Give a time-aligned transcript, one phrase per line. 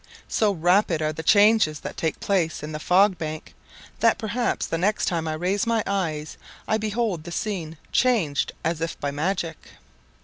[0.27, 3.53] So rapid are the changes that take place in the fog bank,
[3.99, 8.81] that perhaps the next time I raise my eyes I behold the scene changed as
[8.81, 9.73] if by magic.